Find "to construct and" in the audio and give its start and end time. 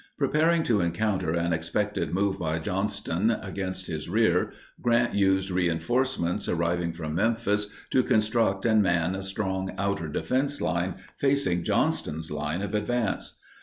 7.91-8.81